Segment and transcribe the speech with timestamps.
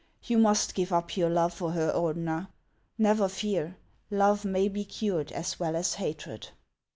[0.23, 2.47] You must give up your love for her, Ordener.
[2.97, 3.77] Never fear;
[4.09, 6.47] love may be cured as well as hatred."